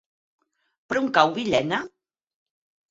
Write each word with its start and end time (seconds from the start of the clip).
Per 0.89 0.97
on 1.03 1.11
cau 1.19 1.37
Villena? 1.39 1.85